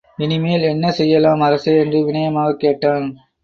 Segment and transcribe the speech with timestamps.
[0.17, 1.79] இனி மேல் என்ன செய்யலாம் அரசே!
[1.79, 3.07] என்று விநயமாகக் கேட்டான்.